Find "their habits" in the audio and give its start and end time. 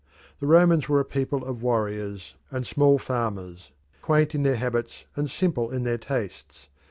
4.41-5.05